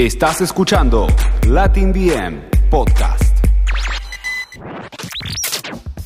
[0.00, 1.08] Estás escuchando
[1.46, 3.44] Latin VM Podcast.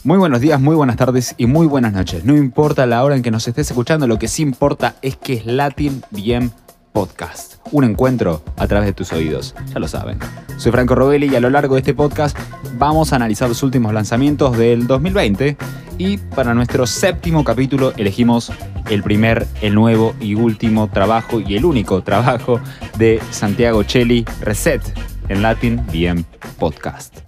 [0.03, 2.25] Muy buenos días, muy buenas tardes y muy buenas noches.
[2.25, 5.35] No importa la hora en que nos estés escuchando, lo que sí importa es que
[5.35, 6.51] es Latin VM
[6.93, 7.59] Podcast.
[7.71, 10.19] Un encuentro a través de tus oídos, ya lo saben.
[10.57, 12.37] Soy Franco Robelli y a lo largo de este podcast
[12.77, 15.57] vamos a analizar los últimos lanzamientos del 2020
[15.99, 18.51] y para nuestro séptimo capítulo elegimos
[18.91, 22.61] el primer, el nuevo y último trabajo y el único trabajo
[22.99, 24.83] de Santiago Cheli, Reset,
[25.29, 26.25] en Latin VM
[26.59, 27.19] Podcast.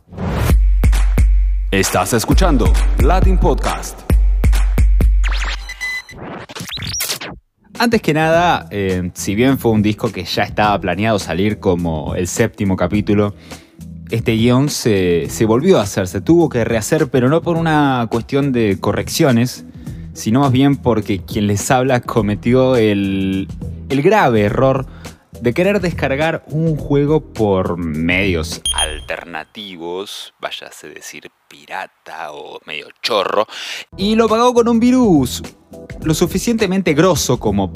[1.71, 4.01] Estás escuchando Latin Podcast.
[7.79, 12.15] Antes que nada, eh, si bien fue un disco que ya estaba planeado salir como
[12.15, 13.35] el séptimo capítulo,
[14.11, 18.07] este guion se, se volvió a hacer, se tuvo que rehacer, pero no por una
[18.11, 19.67] cuestión de correcciones,
[20.17, 23.47] sino más bien porque quien les habla cometió el,
[23.89, 24.87] el grave error
[25.41, 33.47] de querer descargar un juego por medios alternativos, váyase decir pirata o medio chorro,
[33.97, 35.43] y lo pagó con un virus
[36.03, 37.71] lo suficientemente grosso como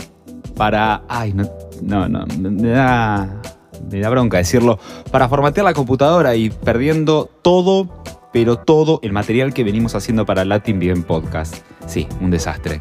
[0.56, 1.02] para...
[1.08, 1.50] Ay, no,
[1.82, 3.42] no, no, me da,
[3.90, 4.78] me da bronca decirlo,
[5.10, 7.99] para formatear la computadora y perdiendo todo,
[8.32, 11.56] pero todo el material que venimos haciendo para Latin Bien Podcast.
[11.86, 12.80] Sí, un desastre.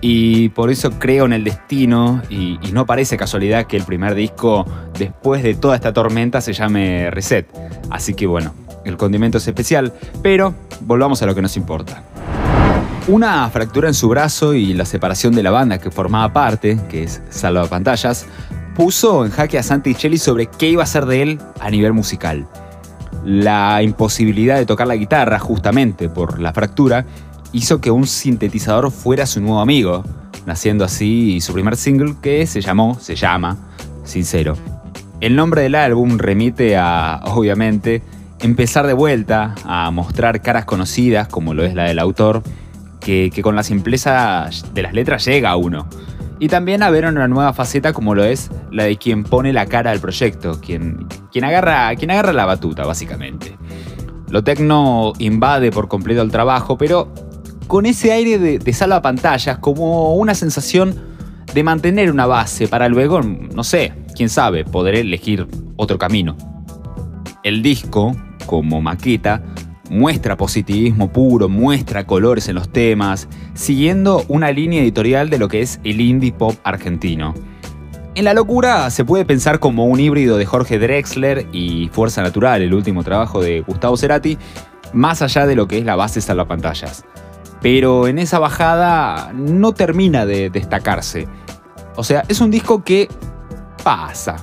[0.00, 4.64] Y por eso creo en el destino y, no parece casualidad que el primer disco,
[4.98, 7.46] después de toda esta tormenta, se llame Reset.
[7.90, 9.92] Así que bueno, el condimento es especial,
[10.22, 12.02] pero volvamos a lo que nos importa.
[13.08, 17.02] Una fractura en su brazo y la separación de la banda que formaba parte, que
[17.02, 17.20] es
[17.68, 18.26] Pantallas,
[18.74, 21.92] puso en jaque a Santi Chelli sobre qué iba a ser de él a nivel
[21.92, 22.46] musical.
[23.24, 27.04] La imposibilidad de tocar la guitarra, justamente por la fractura,
[27.52, 30.04] hizo que un sintetizador fuera su nuevo amigo,
[30.46, 33.56] naciendo así su primer single que se llamó, se llama,
[34.04, 34.56] Sincero.
[35.20, 38.02] El nombre del álbum remite a, obviamente,
[38.40, 42.42] empezar de vuelta, a mostrar caras conocidas, como lo es la del autor,
[43.00, 45.86] que, que, con la simpleza de las letras llega a uno.
[46.40, 49.66] Y también a ver una nueva faceta como lo es la de quien pone la
[49.66, 53.56] cara al proyecto, quien, quien, agarra, quien agarra la batuta, básicamente.
[54.30, 57.12] Lo tecno invade por completo el trabajo, pero
[57.66, 60.98] con ese aire de, de salva pantallas, como una sensación
[61.52, 65.46] de mantener una base para luego, no sé, quién sabe, poder elegir
[65.76, 66.36] otro camino.
[67.42, 69.42] El disco, como maqueta,
[69.90, 75.60] muestra positivismo puro, muestra colores en los temas, siguiendo una línea editorial de lo que
[75.60, 77.34] es el indie pop argentino.
[78.14, 82.62] En La Locura se puede pensar como un híbrido de Jorge Drexler y Fuerza Natural,
[82.62, 84.38] el último trabajo de Gustavo Cerati,
[84.92, 87.04] más allá de lo que es la base salvapantallas.
[87.60, 91.28] Pero en esa bajada no termina de destacarse.
[91.96, 93.08] O sea, es un disco que
[93.84, 94.36] pasa.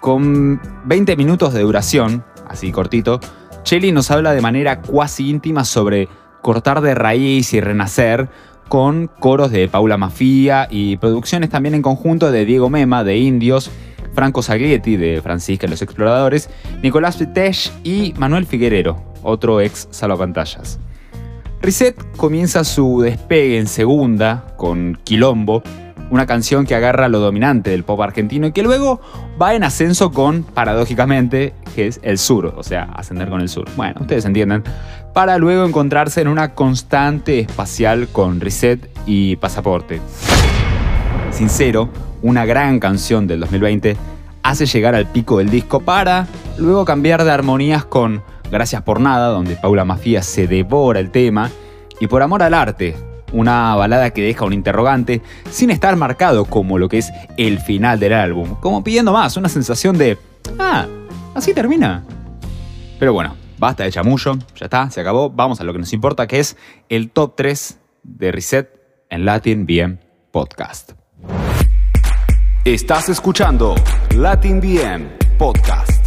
[0.00, 3.20] Con 20 minutos de duración, así cortito,
[3.72, 6.06] Chelly nos habla de manera cuasi íntima sobre
[6.42, 8.28] cortar de raíz y renacer
[8.68, 13.70] con coros de Paula Mafia y producciones también en conjunto de Diego Mema de Indios,
[14.12, 16.50] Franco Saglietti de Francisca y los Exploradores,
[16.82, 20.78] Nicolás Petech y Manuel Figuerero, otro ex salvapantallas.
[21.62, 25.62] Reset comienza su despegue en segunda con Quilombo,
[26.12, 29.00] una canción que agarra lo dominante del pop argentino y que luego
[29.40, 33.66] va en ascenso con, paradójicamente, que es el sur, o sea, ascender con el sur.
[33.76, 34.62] Bueno, ustedes entienden.
[35.14, 40.02] Para luego encontrarse en una constante espacial con Reset y Pasaporte.
[41.30, 41.88] Sincero,
[42.20, 43.96] una gran canción del 2020,
[44.42, 46.26] hace llegar al pico del disco para
[46.58, 51.50] luego cambiar de armonías con Gracias por Nada, donde Paula Mafia se devora el tema,
[52.00, 52.96] y Por Amor al Arte,
[53.32, 57.98] una balada que deja un interrogante sin estar marcado como lo que es el final
[57.98, 60.18] del álbum, como pidiendo más, una sensación de,
[60.58, 60.86] ah,
[61.34, 62.04] así termina.
[62.98, 66.26] Pero bueno, basta de chamullo, ya está, se acabó, vamos a lo que nos importa,
[66.26, 66.56] que es
[66.88, 68.68] el top 3 de Reset
[69.10, 69.98] en Latin BM
[70.30, 70.92] Podcast.
[72.64, 73.74] Estás escuchando
[74.16, 76.06] Latin BM Podcast.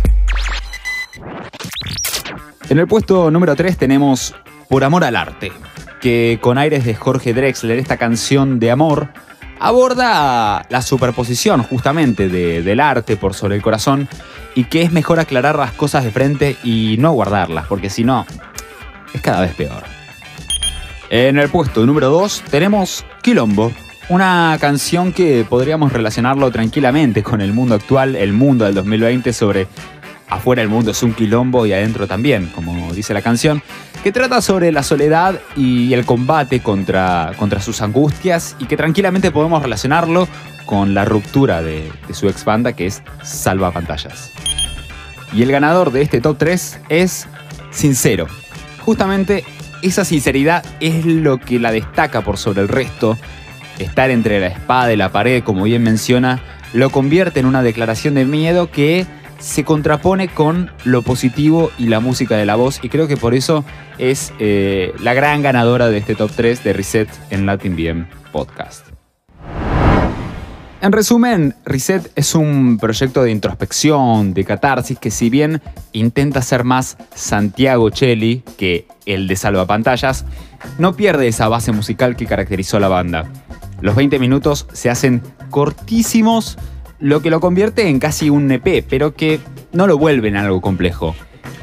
[2.68, 4.34] En el puesto número 3 tenemos
[4.70, 5.52] Por Amor al Arte,
[6.02, 9.10] que con aires de Jorge Drexler, esta canción de amor,
[9.60, 14.10] aborda la superposición justamente de, del arte por sobre el corazón
[14.56, 18.26] y que es mejor aclarar las cosas de frente y no guardarlas, porque si no,
[19.14, 19.84] es cada vez peor.
[21.12, 23.72] En el puesto número 2 tenemos Quilombo,
[24.10, 29.68] una canción que podríamos relacionarlo tranquilamente con el mundo actual, el mundo del 2020 sobre
[30.30, 33.62] afuera el mundo es un quilombo y adentro también, como dice la canción,
[34.04, 39.32] que trata sobre la soledad y el combate contra, contra sus angustias y que tranquilamente
[39.32, 40.28] podemos relacionarlo
[40.66, 44.32] con la ruptura de, su ex banda que es Salva Pantallas.
[45.34, 47.28] Y el ganador de este top 3 es
[47.72, 48.28] Sincero.
[48.82, 49.44] Justamente
[49.82, 53.18] esa sinceridad es lo que la destaca por sobre el resto.
[53.80, 56.42] Estar entre la espada y la pared, como bien menciona,
[56.74, 59.06] lo convierte en una declaración de miedo que
[59.40, 63.34] se contrapone con lo positivo y la música de la voz y creo que por
[63.34, 63.64] eso
[63.98, 68.88] es eh, la gran ganadora de este top 3 de Reset en Latin BM Podcast.
[70.82, 75.62] En resumen, Reset es un proyecto de introspección, de catarsis, que si bien
[75.94, 80.26] intenta ser más Santiago Cheli que el de Salvapantallas,
[80.78, 83.26] no pierde esa base musical que caracterizó la banda.
[83.82, 86.58] Los 20 minutos se hacen cortísimos,
[87.06, 89.40] lo que lo convierte en casi un EP, pero que
[89.74, 91.14] no lo vuelve en algo complejo.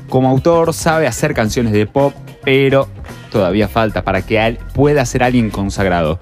[0.09, 2.87] Como autor sabe hacer canciones de pop, pero
[3.29, 6.21] todavía falta para que él pueda ser alguien consagrado.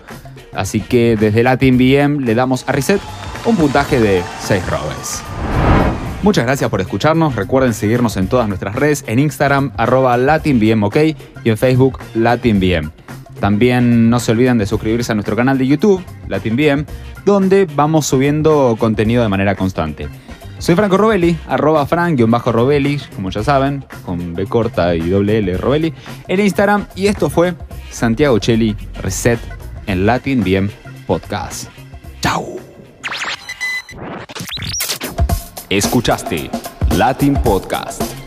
[0.55, 2.99] Así que desde Latin BM le damos a Reset
[3.45, 5.23] un puntaje de 6 robes.
[6.23, 7.37] Muchas gracias por escucharnos.
[7.37, 10.97] Recuerden seguirnos en todas nuestras redes, en Instagram, arroba LatinBM, OK,
[11.45, 12.91] y en Facebook, LatinBM.
[13.39, 16.87] También no se olviden de suscribirse a nuestro canal de YouTube, LatinBM,
[17.25, 20.09] donde vamos subiendo contenido de manera constante.
[20.59, 25.95] Soy Franco Robelli, arroba Fran-Robelli, como ya saben, con B corta y doble L Robelli,
[26.29, 26.87] en Instagram.
[26.95, 27.55] Y esto fue
[27.91, 29.41] Santiago Cheli Reset
[29.87, 30.69] en Latin BM
[31.07, 31.71] Podcast.
[32.21, 32.57] ¡Chao!
[35.71, 36.51] Escuchaste
[36.97, 38.20] Latin Podcast.